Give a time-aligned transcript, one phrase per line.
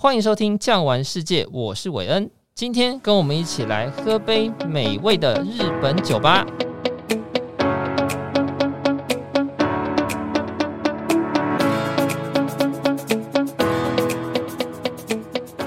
[0.00, 2.30] 欢迎收听《酱玩世界》，我是韦恩。
[2.54, 6.46] 今天跟我们一起来喝杯美味的日本酒吧。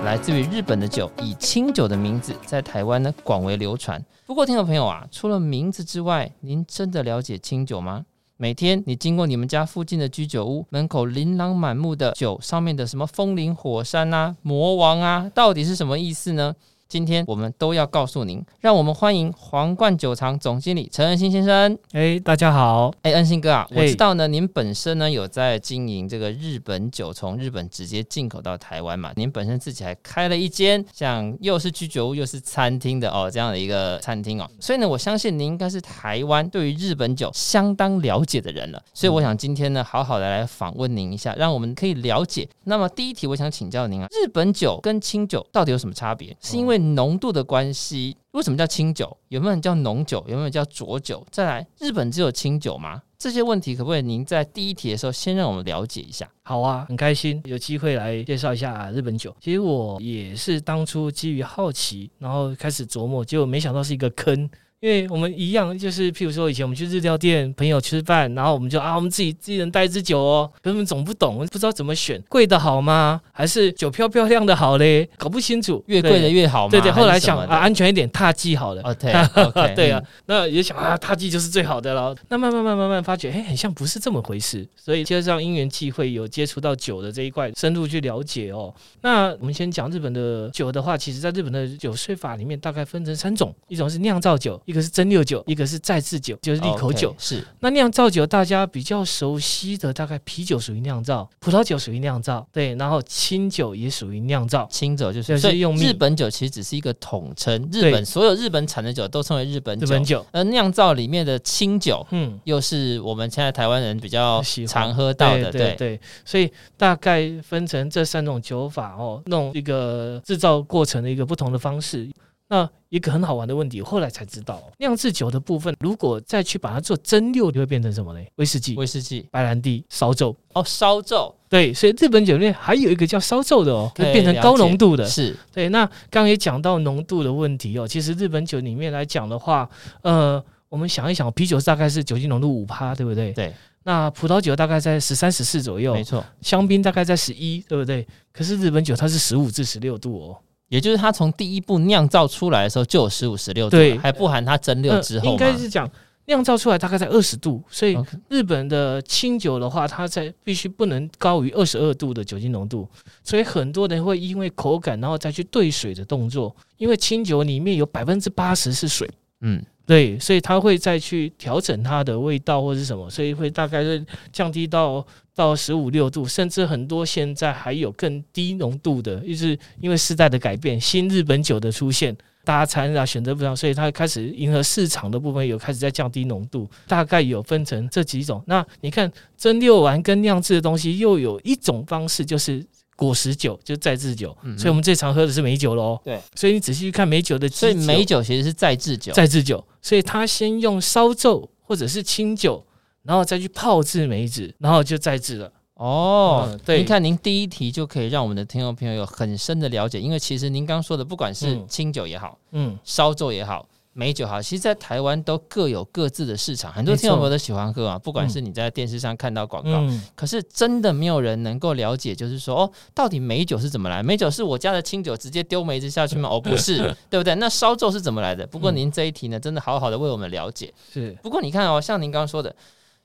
[0.05, 4.01] 来自于日本的酒，以清酒的名字在台湾呢广为流传。
[4.25, 8.05] 不过，听众朋友啊，除了名字之外，您真的了解清酒吗？
[8.41, 16.55] 每天你经过你们家附近的居酒屋门口，琳琅满目的酒，上面的什么风林火山啊、魔王啊，到底是什么意思呢？
[16.91, 21.77] 今天我们都要告诉您，让我们欢迎皇冠酒厂总经理陈恩兴先生。
[21.93, 22.93] 哎，大家好。
[23.03, 29.13] 哎，恩兴哥啊，我知道呢，您本身呢有在经营这个日本酒，从日本直接进口到台湾嘛。
[29.15, 34.51] 您本身自己还开了一间像又是居酒屋又是餐厅的哦这样的一个餐厅哦。
[34.59, 38.83] 所以呢，我相信您应该是台湾对于日本酒相当了解的人了。
[38.93, 42.45] 所以我想今天呢，好好的来访问您一下，让我们可以了解。
[42.65, 46.35] 那么第一题，我想请教您啊，日本酒跟清酒到底有什么差别？
[46.41, 49.15] 是因为浓度的关系，为什么叫清酒？
[49.29, 50.19] 有没有人叫浓酒？
[50.27, 51.25] 有没有人叫浊酒？
[51.31, 53.01] 再来，日本只有清酒吗？
[53.17, 56.27] 这些问题可不可以您在第一题的时候先让我们了解一下？
[56.41, 59.35] 好啊，很开心有机会来介绍一下日本酒。
[59.39, 64.49] 其实我也是当初基于好奇，然后开始琢磨，结果没想到是一个坑。
[64.81, 73.21] 因为我们一样，就是譬如说，以前我们去日料店，朋友吃饭，然后我们就啊，我们自己自己人带一支酒哦，根本总不懂，不知道怎么选，贵的好吗？
[73.31, 75.07] 还是酒漂漂亮的好嘞？
[75.19, 76.71] 搞不清楚，越贵的越好吗？
[76.71, 78.81] 对对，后来想啊，安全一点，獭祭好了。
[78.95, 79.13] 对，
[79.53, 82.15] okay, 对啊，那也想啊，獭祭就是最好的了。
[82.29, 84.67] 那慢慢慢慢慢发觉，哎，很像不是这么回事。
[84.75, 88.73] 所以，接着让因缘际会有接触到酒的这一块，深入去了解哦。
[89.01, 94.59] 那我们先讲日本的酒的话，其实在日本的酒税法里面，大概分成三种，一种是酿造酒。
[94.71, 97.11] 一个是蒸馏酒，一个是再制酒，就是利口酒。
[97.11, 104.65] Okay, 是那酿造酒，大家比较熟悉的，大概啤酒属于酿造，葡萄酒属于酿造，对，然后清酒也属于酿造。
[104.71, 109.85] 清酒就是所以用日本酒其实只是一个统称，日本所有日本产的酒都称为日本酒。
[109.85, 115.99] 日本酒，而酿造里面的清酒，嗯，又是我们现在台湾人比较常喝到的，对对，对。
[116.23, 122.09] 所以大概分成这三种酒法哦，弄一个制造过程的一个不同的方式。
[122.51, 128.19] 那一个很好玩的问题，后来才知道，酿制酒的部分，如果再去把它做蒸馏，就会变成什么呢？
[128.35, 130.35] 威士忌、威士忌、白兰地、烧酎。
[130.51, 131.33] 哦，烧酎。
[131.47, 135.05] 对，所以日本酒里面还有一个叫烧酎的哦，可以变成高浓度的。
[135.05, 135.69] 是对。
[135.69, 139.69] 那刚刚也讲到浓度的问题哦，其实日本酒里面来讲的话，
[140.01, 143.31] 呃，我们想一想，啤酒大概是酒精浓度五趴，对不对？
[143.31, 143.53] 对。
[143.83, 146.21] 那葡萄酒大概在十三、十四左右，没错。
[146.41, 148.05] 香槟大概在十一，对不对？
[148.33, 150.37] 可是日本酒它是十五至十六度哦。
[150.71, 155.31] 也就是它从第一步酿造出来的时候就有十五、十六度，对，还不含它蒸馏之后、呃。
[155.33, 155.89] 应该是讲
[156.27, 157.97] 酿造出来大概在二十度，所以
[158.29, 162.87] 日本的清酒的话，它在必须不能高于二十二度的酒精浓度。
[163.21, 169.09] 所以很多人会因为口感，然后再去兑水的动作，因为清酒里面有百分之八十是水，
[169.41, 169.61] 嗯。
[169.91, 182.15] 对，所以他会再去调整它的味道或是什么，所以会大概是降低到到十五六度，甚至很多现在还有更低浓度的，就是因为时代的改变，新日本酒的出现，
[182.45, 188.41] 大家餐啊选择不一样，所以它开始迎合市场的部分有开始在降低浓度，大概有分成这几种。
[188.47, 192.65] 那你看蒸馏完跟酿制的东西又有一种方式，就是。
[193.01, 195.99] 果实酒就再制酒，嗯、所以我们最常喝的是梅酒喽。
[196.03, 199.63] 对，所以你仔细去看梅酒的，所以梅酒其实是再制酒，再制酒。
[199.81, 202.63] 所以它先用烧酎或者是清酒，
[203.01, 205.51] 然后再去泡制梅子，然后就再制了。
[205.73, 213.67] 哦，嗯、对，您看您第一题就可以让我们的听众朋友有很深的了解，因为其实您刚说的，不管是清酒也好，嗯，烧酎也好。
[213.93, 217.99] 美酒好，其实，在台湾都各有各自的市场，很多听众朋友都喜欢喝啊。
[217.99, 224.01] 不管是你在电视上看到广告，嗯、可是真的没有人能够了解，就是说，哦，到底美酒是怎么来？
[224.01, 226.29] 美酒是我家的清酒直接丢梅子下去吗？
[226.31, 226.77] 哦，不是，
[227.09, 227.35] 对不对？
[227.35, 228.47] 那烧酎是怎么来的？
[228.47, 230.73] 不过您这一题呢，真的好好的为我们了解。
[230.93, 232.55] 是，不过你看哦，像您刚刚说的，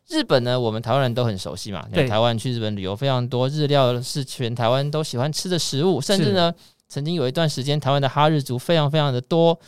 [0.06, 1.84] 日本呢，我们台湾人都很熟悉嘛。
[1.92, 6.54] 对，台湾去日本旅游非常多，日料是全台湾都喜欢吃的食物，甚至呢，
[6.88, 9.58] 曾经有一段时间，台湾的哈日族非常非常的多。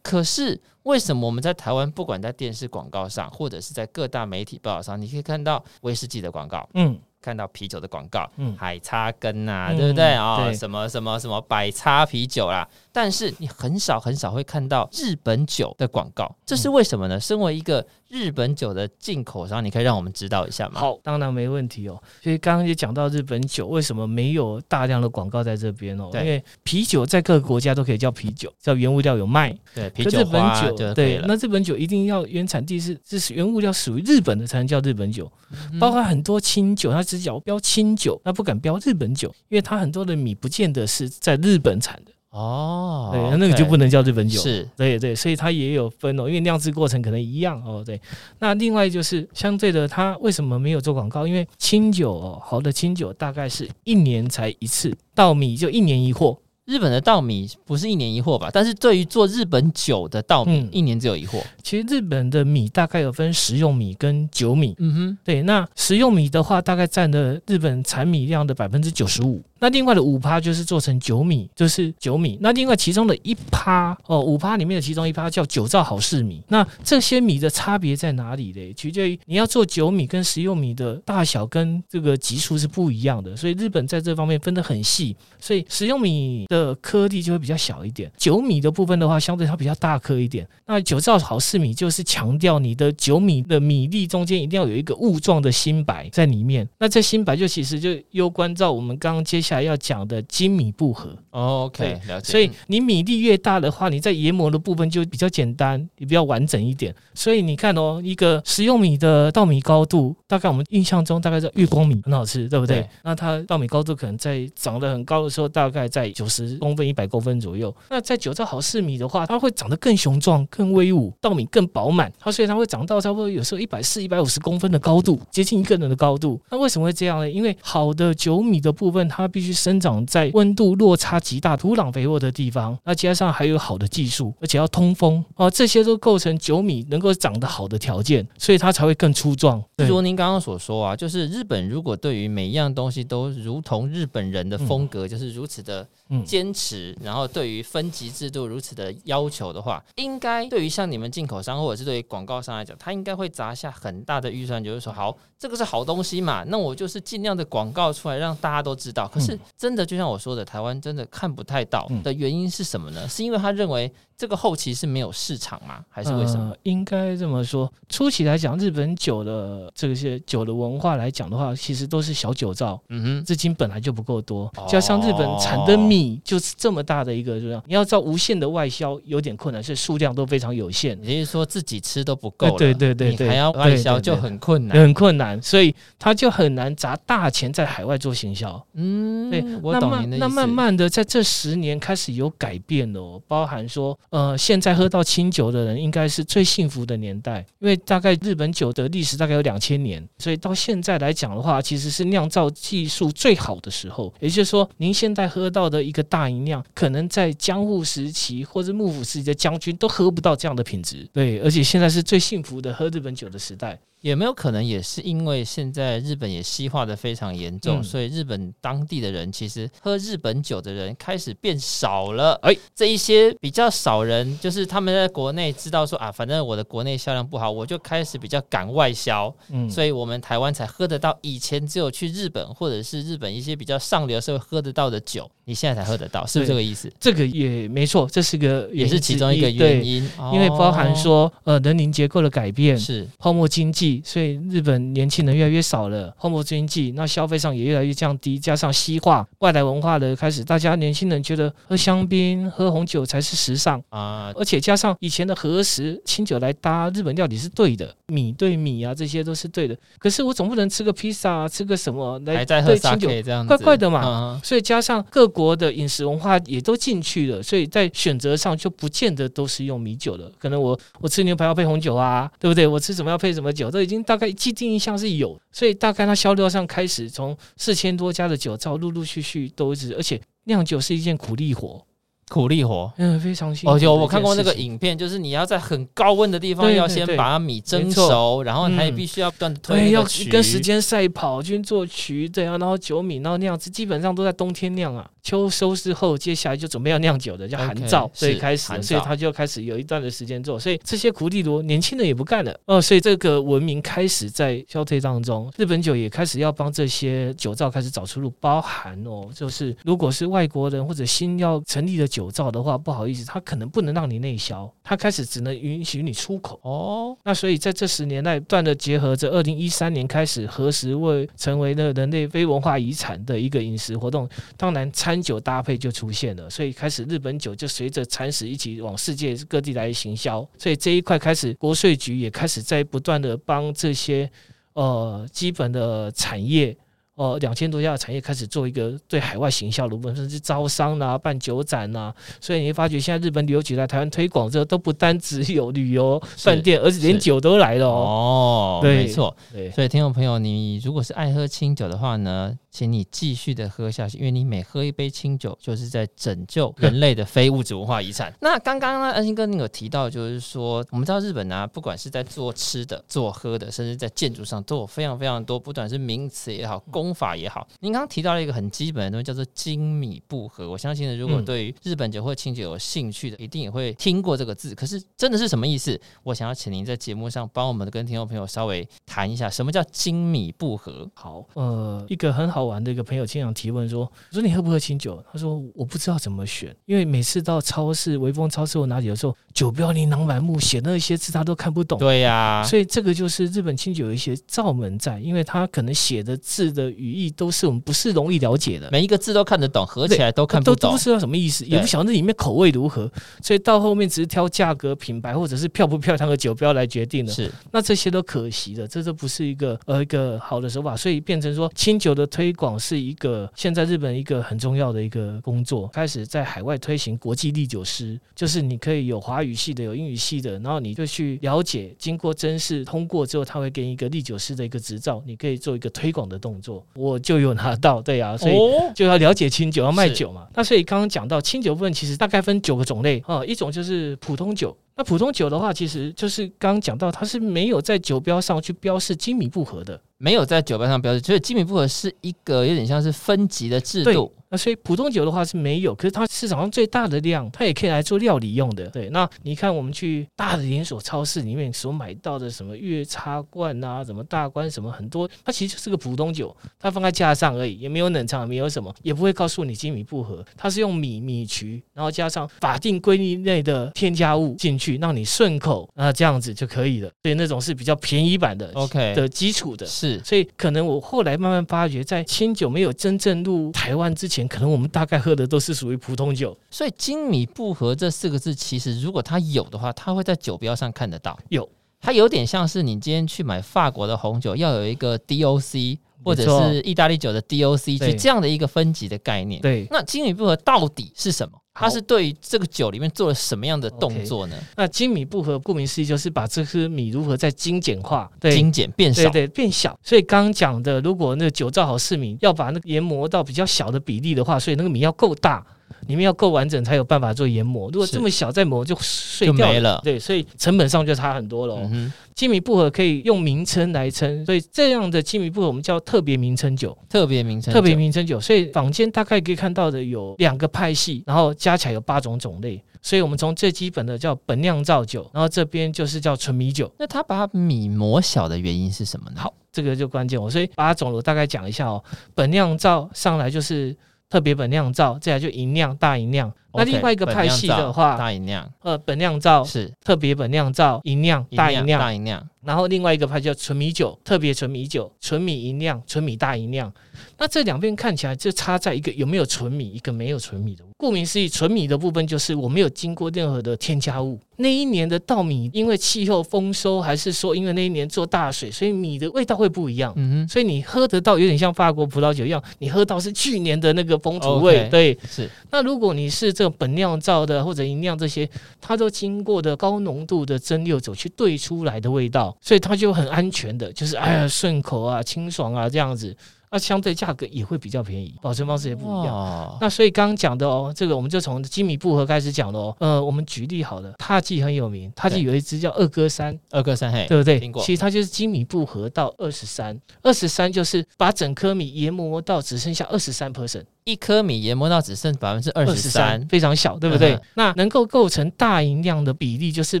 [0.02, 10.12] 可是为什么我们在台湾，不管在电视广告上，或者是在各大媒体报道上，你可以看到威士忌的广告，嗯，看到啤酒的广告，嗯，海叉根呐、啊，嗯、对不对？
[10.12, 10.42] 啊？
[10.42, 17.20] 哦、什么什么什么百叉啤酒啦，但是你很少很少会看到日本酒的广告，这是为什么呢？
[17.20, 20.80] 身为一个日本酒的进口商，你可以让我们知道一下吗？
[20.80, 22.02] 好，当然没问题哦。
[22.20, 29.56] 所以刚刚也讲到日本酒为什么没有大量的广告在这边哦，因为啤酒在各个国家都可以叫啤酒，叫原物料有卖。
[29.72, 30.94] 对，啤酒花就可以了。
[30.94, 35.30] 对，那日本酒一定要原产地是，这是原物料属于日本的才能叫日本酒。
[35.72, 42.10] 嗯、包括很多清酒，它只讲标清酒，它不敢标日本酒，因为它很多的米不见得是在日本产的。
[42.30, 48.00] 哦，对，那个就不能叫日本酒，是对对，所以它也有分哦，因为酿制过程可能一样哦，对。
[48.38, 51.26] 那另外就是相对的，它为什么没有做广告？
[51.26, 56.38] 因为清酒哦，好的清酒大概是一年才一次，稻米就一年一货。
[56.66, 58.48] 日本的稻米不是一年一货吧？
[58.52, 61.42] 但是对于做日本酒的稻米，一年只有一货。
[61.62, 64.74] 其实日本的米大概有分食用米跟酒米。
[64.78, 69.42] 嗯哼，对，那食用米的话，大概占了日本产米量的百分之九十五。
[69.62, 72.38] 那另外的五趴就是做成酒米，就是酒米。
[72.40, 76.42] 那另外其中的一趴哦，五趴里面的其中一趴叫酒造好市米。
[76.48, 78.72] 那这些米的差别在哪里嘞？
[78.72, 85.14] 取决于你要做酒米跟食用米的大小跟这个级数是不一样的，所以日本在这方面分得很细。
[85.38, 90.48] 所以食用米的颗粒就会比较小一点，酒米的部分的话，相对它比较大颗一点。
[90.66, 96.66] 那酒造好市米就是强调你的酒米的米粒中间一定要有一个雾状的新白在里面。
[96.78, 99.50] 那这新白就其实就攸关照我们刚刚接下。
[99.50, 102.30] 来要讲的精米不合，OK，了解。
[102.30, 106.94] 所以你米粒越大的话，你在研磨的部分就比较简单，也比较完整一点。
[107.14, 112.82] 所以你看哦，一个食用米的稻米高度，大概我们印象中大概在月光米很好吃，对不对？
[112.82, 117.74] 对，那它稻米高度可能在长得很高的时候，大概在九十公分、一百公分左右。
[117.88, 122.12] 那在酒造好四米的话，它会长得更雄壮、更威武，稻米更饱满。
[122.18, 126.40] 它所以它会长到差不多有时候一百四、一百五十公分的高度，接近一个人的高度。
[126.50, 127.30] 那为什么会这样呢？
[127.30, 139.62] 因为好的酒米的部分，它必须生长在温度落差极大、土壤肥沃的地方，那加上还有好的技术，而且要通风啊，这些都构成酒米能够长得好的条件，所以它才会更粗壮。
[139.76, 145.86] 就如您刚刚所说啊，就是日本如果对于每一样东西都如同日本人的风格，嗯、就是如此的
[146.24, 159.08] 坚持，然后对于分级制度如此的要求的话，应该对于像你们进口商或者是对于广告商来讲，他应该会砸下很大的预算，就是说，好，这个是好东西嘛，那我就是尽量的广告出来，让大家都知道。
[159.08, 163.08] 可是真的就像我说的，台湾真的看不太到的原因是什么呢？
[163.08, 163.92] 是因为他认为。
[164.20, 165.82] 这个后期是没有市场吗？
[165.88, 166.50] 还是为什么？
[166.50, 172.78] 呃、应该这么说，初期来讲，日本酒的这些酒的文化来讲的话，其实都是小酒造。
[172.90, 177.36] 嗯哼，资金本来就不够多，加上日本产的米就是这么大的一个，
[177.66, 180.98] 你要造无限的外销有点困难，所以数量都非常有限。
[181.02, 188.64] 也就是说自己吃都不够，对对对对，还要外销就很困难，很困难，所以他就很难砸大钱在海外做行销。
[188.74, 190.26] 嗯，对，我懂您的意思。
[190.26, 204.12] 那慢慢的在这十年开始有改变了，包含说，呃，现在喝到清酒的人应该是最幸福的年代，因为大概日本酒的历史大概有两千年，所以到现在来讲的话，其实是酿造技术最好的时候。
[204.20, 211.04] 也就是说，您现在喝到的一个大银酿，可能在江户时期或者幕府时期的将军都喝不到这样的品质。
[211.12, 213.76] 对，而且现在是最幸福的喝日本酒的时代。
[214.02, 222.32] 有没有可能也是因为现在日本也西化的非常严重，嗯、所以日本当地的人其实喝日本酒的人开始变少了。
[222.42, 229.34] 哎，这一些比较少人，就是他们在国内知道说啊，反正我的国内销量不好，我就开始比较赶外销。
[229.50, 236.90] 嗯，所以我们台湾才喝得到以前只有去日本或者是日本一些比较上流社会喝得到的酒，你现在才喝得到，是不是这个意思？
[236.98, 243.89] 这个也没错，这是个也是其中一个原因，因为包含说呃人民结构的改变是泡沫经济。
[244.04, 259.76] 所以日本年轻人越来越少了，泡沫经济，那消费上也越来越降低，加上西化、外来文化的开始，大家年轻人觉得喝香槟、喝红酒才是时尚啊，而且加上以前的和食清酒来搭日本料理是对的，米对米啊，这些都是对的。
[259.98, 264.00] 可是我总不能吃个披萨，吃个什么来对清酒这样怪怪的嘛？
[264.00, 270.30] 啊、所以加上各国的饮食文化也都进去了，所以在选择上就不见得都是用米酒了。
[270.38, 272.66] 可能我我吃牛排要配红酒啊，对不对？
[272.66, 281.84] 我吃什么要配什么酒，已经大概既定印象是有，所以大概它销量上开始从四千多家的酒造陆陆续续都一直，而且酿酒是一件苦力活。
[282.30, 283.74] 苦力活，嗯，非常辛苦。
[283.74, 295.10] 哦，就我看过那个影片，就是你要在很高温的地方，要先把米蒸熟，然后它也必须要不断的推，要跟时间赛跑，去做曲，对啊，然后酒米，然后酿制，基本上都在冬天酿啊。
[295.22, 300.58] 秋收之后，接下来就准备要酿酒的，叫寒造，所以开始，所以他就开始有一段的时间做。
[300.58, 302.80] 所以这些苦力活，年轻人也不干了哦。
[302.80, 312.19] 所以这个文明开始在消退当中，日本酒也开始要帮这些酒造开始找出路，包含哦，就是如果是外国人或者新要成立的酒。
[312.20, 316.60] 酒造的话，不好意思，它可能不能让你内销，它开始只能允许你出口。
[316.62, 334.30] 哦，那所以在这十年代，不断的结合着二零一三年开始核食为成为了人类非文化遗产的一个饮食活动，当然餐酒搭配就出现了，所以开始日本酒就随着餐食一起往世界各地来行销，所以这一块开始国税局也开始在不断的帮这些
[334.74, 336.76] 呃基本的产业。
[337.20, 348.78] 哦，两千多家的产业开始做一个对海外行销的部分，甚至招商呐、啊、办酒展呐、啊，所以你会发觉现在日本旅游局来台湾推广之后都不单只有旅游饭店，而且连酒都来了哦。
[348.80, 358.32] 哦，对没错，对，所以听众朋友，你如果是爱喝清酒的话呢，请你继续的喝下去，因为你每喝一杯清酒，就是在拯救人类的非物质文化遗产。
[358.40, 366.78] 那刚刚呢，安心哥你有提到，就是说我们知道日本呢、啊，不管是在做吃的、做喝的，甚至在建筑上，都有非常非常多，不管是名词也好，
[367.10, 367.66] 工法也好。
[367.80, 370.70] 您刚刚提到了一个很基本的东西，叫做精米不合。
[370.70, 374.72] 我相信呢，如果对于日本酒或清酒有兴趣的，一定也会听过这个字。
[374.76, 376.00] 可是真的是什么意思？
[376.22, 381.10] 我想要请您在节目上帮我们的跟听众朋友稍微谈一下，什么叫精米不合？
[381.14, 382.60] 好，呃，一个很好。
[382.60, 403.10] 好玩的一个朋友经常提问说：“我说你喝不喝清酒？”他说：“我不知道怎么选，因为每次到超市、微风超市或哪里的时候，酒标琳琅满目，写那些字他都看不懂。”对呀，所以这个就是日本清酒有一些灶门在，因为他可能写的字的语义都是我们不是容易了解的，每一个字都看得懂，合起来都看不懂，都都不知道什么意思，也不晓得里面口味如何，
[403.42, 407.32] 所以到后面只是挑价格、品牌或者是漂不漂亮的酒标来决定的。
[407.32, 413.50] 是，那这些都可惜的，这都不是一个呃一个好的手法，所以变成说清酒的推广是一个。
[413.56, 426.84] 现在日本一个很重要的一个工作，开始在海外推行国际唎酒师，就是你可以有华语系的，有英语系的，然后你就去了解，经过甄试通过之后，他会给你一个唎酒师的一个执照，你可以做一个推广的动作。
[426.94, 428.54] 我就有拿到，对啊，所以
[428.94, 430.46] 就要了解清酒，要卖酒嘛。
[430.54, 434.76] 那所以刚刚讲到清酒部分，其实大概分九个种类啊，一种就是普通酒。
[434.96, 444.30] 那普通酒的话，其实就是刚刚讲到，它是没有在酒标上去标示精米不合的，没有在酒标上标示，所以精米布合是一个有点像是分级的制度。
[444.52, 448.88] 那所以普通酒的话是没有，可是它市场上最大的量，它也可以来做料理用的。
[448.88, 467.08] 对，那你看我们去大的连锁超市里面所买到的什么月插罐啊，什么大关什么很多，它其实就是个普通酒，它放在架上而已，也没有冷藏，也没有什么，也不会告诉你精米布合，它是用米米曲，然后加上法定规定内的添加物进去，让你顺口，那这样子就可以了。
[467.22, 470.09] 所以那种是比较便宜版的，OK 的基础的，是。
[470.24, 474.48] 所以可能我后来慢慢发觉，在清酒没有真正入台湾之前。
[474.48, 481.38] 可能我们大概喝的都是属于普通酒，所以“精米步合”这四个字，其实如果它有的话，它会在酒标上看得到。
[481.50, 481.68] 有，
[482.00, 489.60] 它有点像是你今天去买法国的红酒，要有一个 DOC，或者是意大利酒的 DOC，就这样的一个分级的概念。
[489.60, 491.58] 对，那“精米步合”到底是什么？
[491.80, 499.98] 它是对于这个酒里面做了什么样的动作呢？Okay, 那精米步合，顾名思义就是把这颗米如何在精简化，对，精简变少，对，对对，变小。
[500.02, 505.64] 所以刚刚讲的，如果那个酒造好是米，要把那个研磨到比较小的比例的话，所以那个米要够大。
[506.06, 510.00] 里面要够完整才有办法做研磨，如果这么小再磨就碎掉了，了。
[510.02, 511.76] 对，所以成本上就差很多了。
[511.92, 516.96] 嗯，精米步合可以用名称来称，所以这样的精米步合我们叫特别名称酒。
[517.08, 518.40] 特别名称，特别名称酒。
[518.40, 522.82] 所以坊间大概可以看到的有两个派系，然后加起来有八种种类。
[523.02, 526.90] 所以我们从最基本的叫本酿造酒，然后这边就是叫纯米酒。
[526.98, 529.36] 那它把米磨小的原因是什么呢？
[529.40, 530.40] 好，这个就关键。
[530.40, 532.02] 我所以八种我大概讲一下哦。
[532.34, 533.96] 本酿造上来就是。
[534.30, 536.52] 特别本酿造，再来就银酿、大银酿。
[536.72, 542.46] 那另外一个派系的话，大吟酿，呃，本酿造是特别本酿造、吟酿、大吟酿、大吟酿。
[542.62, 546.92] 然后另外一个派叫纯米酒，特别纯米酒、纯米吟酿、纯米大吟酿。
[547.38, 550.84] 那这两边看起来就差在一个有没有纯米，一个没有纯米的。
[550.98, 554.38] 顾名思义，纯米的部分就是我没有经过任何的添加物。
[554.56, 560.12] 那一年的稻米，因为气候丰收，还是说因为那一年做大水，所以米的味道会不一样。
[560.16, 564.80] 嗯哼，所以你喝得到有点像法国葡萄酒一样，你喝到是去年的那个风土味。
[564.80, 565.48] Okay, 对，是。
[565.70, 568.46] 那如果你是这个本酿造的或者银酿这些，
[568.82, 576.36] 它都经过的高浓度的蒸馏酒去兑出来的味道，所以它就很安全的，就是哎呀顺口啊、清爽啊这样子。
[576.72, 579.76] 那相对价格也会比较便宜，保存方式也不一样。
[579.80, 582.94] 那所以刚刚讲的哦，这个我们就从金米布合开始讲的哦。
[583.00, 587.58] 呃，我们举例好了，獭祭很有名，獭祭有一支叫二哥三，二哥三嘿，对不对？
[587.58, 587.82] 听过。
[587.82, 593.84] 其实它就是金米布合到二十三，二十三就是把整颗米研磨到只剩下二十三 percent。
[594.10, 597.34] 一颗米研磨到只剩百分之二十三，非常小，对不对？
[597.34, 600.00] 嗯、那能够构成大银量的比例，就是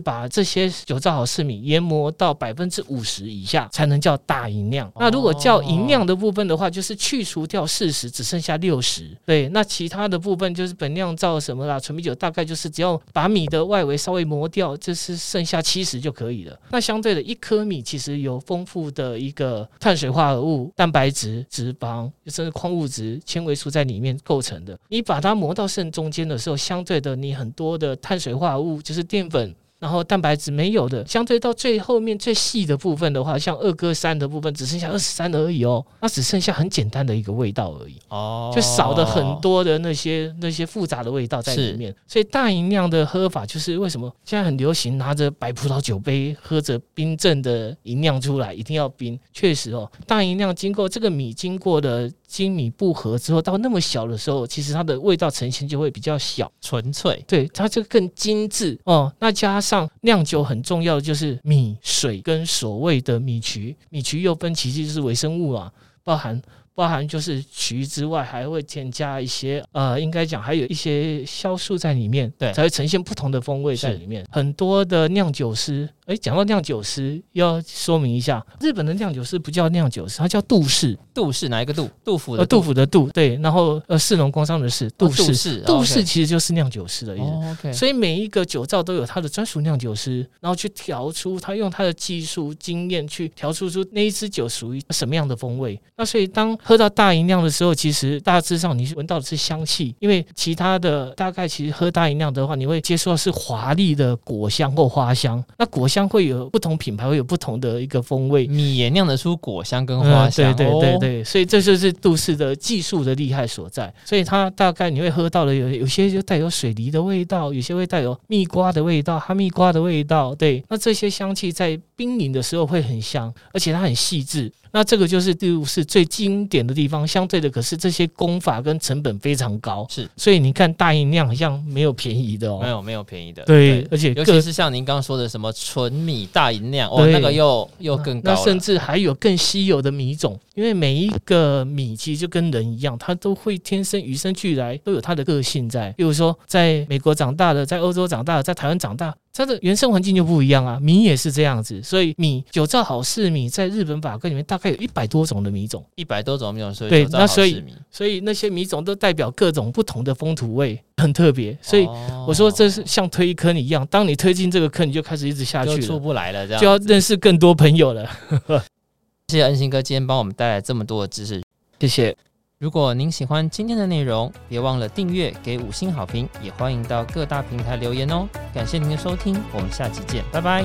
[0.00, 4.88] 把这些酒造好四米研磨到百分之五十以下，才能叫大银量。
[4.88, 9.16] 哦、那如果叫银量的部分的话，就是去除掉四十，只剩下六十。
[9.24, 16.58] 对，那其他的部分就是本酿造什么啦，纯米酒大概就是只要把米的外围稍微磨掉，就是剩下七十就可以了。
[16.70, 24.78] 那相对的一颗米其实有丰富的一个碳水化合物、蛋白质、脂肪，甚至矿物质、纤维素在里面构成的。
[24.88, 29.54] 你把它磨到剩中间的时候，相对的你很多的碳水化合物就是淀粉。
[29.78, 41.96] 然后蛋白质没有的，相对到最后面最细的部分的话，像二哥三的部分只剩下二十三而已哦，那只剩下很简单的一个味道而已哦，就少了很多的那些那些复杂的味道在里面。
[42.06, 49.18] 所以大吟酿的喝法就是为什么现在很流行拿着白葡萄酒杯喝着冰镇的吟酿出来，一定要冰。
[49.32, 52.12] 确实哦，大吟酿经过这个米经过的。
[52.30, 59.12] 精米不合之后，到那么小的时候，其实它的味道呈现就会比较小、纯粹，对，它就更精致哦。
[59.18, 65.72] 那加上酿酒很重要的就是米、水跟所谓的米曲，米曲又分其实就是微生物啊，
[66.04, 66.40] 包含。
[66.72, 74.24] 包含就是曲之外，还会添加一些呃，应该讲还有一些酵素在里面，对，才会呈现不同的风味在里面。
[74.30, 80.98] 很多的酿酒师，哎，讲到酿酒师，要说明一下，日本的酿酒师不叫酿酒师，他叫杜氏。
[81.14, 81.88] 杜氏哪一个杜？
[82.04, 83.36] 杜甫的杜甫的杜，对。
[83.36, 85.60] 然后呃，士农工商的士，杜氏。
[85.60, 87.26] 杜氏其实就是酿酒师的意思。
[87.26, 87.72] 哦，OK。
[87.72, 95.80] 所以每一个酒造都有他的专属酿酒师，然后去调出他用他的技术经验去调出出那一支酒属于什么样的风味。
[95.96, 105.44] 那所以当喝到大吟酿的时候，其实大致上你闻到的是香气，因为其他的大概其实喝大吟酿的话，你会接触到是华丽的果香或花香。
[105.56, 110.52] 那果香会有不同品牌会有不同的一个风味，米也酿得出果香跟花香。
[110.52, 113.92] 嗯、对对对对，所以这就是杜氏的技术的厉害所在。
[114.04, 120.34] 所以它大概你会喝到的有有些就带有水梨的味道，有些会带有蜜瓜的味道、哈密瓜的味道。
[120.34, 124.52] 对，那这些香气在冰饮的时候会很香，而且它很细致。
[124.72, 149.14] 那这个就是第五是最经典的地方，相对的，可是这些功法跟成本非常高，是，所以你看大吟酿好像没有便宜的哦，没有没有便宜的，对，对而且尤其是像您刚刚说的什么纯米大银量，哦，那个又又更高，那甚至还有更稀有的米种，因为每一个米其实就跟人一样，它都会天生与生俱来，都有它的个性在，比如说在美国长大的，在欧洲长大的，在台湾长大。
[149.40, 161.56] 它的原生环境就不一样啊，米也是这样子，所以米酒造好事米在日本法规里面大概有一百多种的米种，一百多种米种，所以对，那所以所以那些米种都代表各种不同的风土味，很特别。
[161.62, 161.86] 所以
[162.26, 168.06] 我说这是像推坑一样，当你推进这个坑，你就开始一直下去了，出不来了，这样就要认识更多朋友了。
[169.28, 171.42] 谢谢恩星哥今天帮我们带来这么多的知识，
[171.80, 172.14] 谢谢。
[172.60, 178.28] 如果您喜欢今天的内容，别忘了订阅、给五星好评，也欢迎到各大平台留言哦。
[178.52, 180.62] 感谢您的收听，我们下期见，拜拜。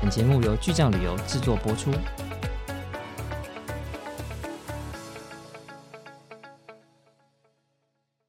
[0.00, 1.90] 本节目由巨匠旅游制作播出。